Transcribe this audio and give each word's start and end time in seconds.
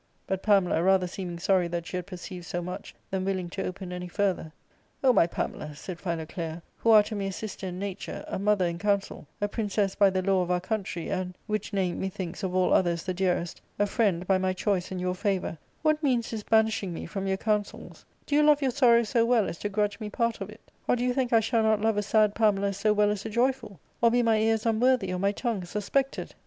But 0.25 0.41
Pamela, 0.41 0.81
rather 0.81 1.05
seeming 1.05 1.37
sorry 1.37 1.67
that 1.67 1.85
she 1.85 1.95
had 1.95 2.07
perceived 2.07 2.47
so 2.47 2.59
much 2.63 2.95
than 3.11 3.23
willing 3.23 3.51
to 3.51 3.63
open 3.63 3.91
any 3.93 4.07
further," 4.07 4.51
O 5.03 5.13
my 5.13 5.27
Pamela," 5.27 5.75
said 5.75 5.99
Philoclea, 5.99 6.63
"who 6.77 6.89
are 6.89 7.03
to 7.03 7.13
me 7.15 7.27
a 7.27 7.31
sister 7.31 7.67
in 7.67 7.77
nature, 7.77 8.25
a 8.27 8.39
mother 8.39 8.65
in 8.65 8.79
counsel, 8.79 9.27
a 9.39 9.47
princess 9.47 9.93
by 9.93 10.09
the 10.09 10.23
law 10.23 10.41
of 10.41 10.49
our 10.49 10.59
country, 10.59 11.11
and— 11.11 11.37
which 11.45 11.71
name, 11.71 11.99
methinks, 11.99 12.41
of 12.41 12.55
all 12.55 12.73
other 12.73 12.89
is 12.89 13.03
the 13.03 13.13
dearest— 13.13 13.61
a 13.77 13.85
friend 13.85 14.25
by 14.25 14.39
my 14.39 14.53
choice 14.53 14.89
and 14.91 14.99
your 14.99 15.13
favour, 15.13 15.59
what 15.83 16.01
means 16.01 16.31
this 16.31 16.41
banishing 16.41 16.91
me 16.95 17.05
from 17.05 17.27
your 17.27 17.37
counsels 17.37 18.03
1 18.21 18.23
Do 18.25 18.35
you 18.35 18.41
love 18.41 18.59
your 18.63 18.71
sorrow 18.71 19.03
so 19.03 19.23
well 19.23 19.47
as 19.47 19.59
to 19.59 19.69
grudge 19.69 19.99
me 19.99 20.09
part 20.09 20.41
of 20.41 20.49
it? 20.49 20.71
Or 20.87 20.95
do 20.95 21.03
you 21.03 21.13
think 21.13 21.31
I 21.31 21.41
shall 21.41 21.61
not 21.61 21.79
love 21.79 21.97
a 21.97 22.01
sad 22.01 22.33
Pamela 22.33 22.73
so 22.73 22.91
well 22.91 23.11
as 23.11 23.23
a 23.23 23.29
joyful? 23.29 23.79
Or 24.01 24.09
be 24.09 24.23
my 24.23 24.39
ears 24.39 24.65
unworthy, 24.65 25.13
or 25.13 25.19
my 25.19 25.31
tongue 25.31 25.63
suspected? 25.63 26.33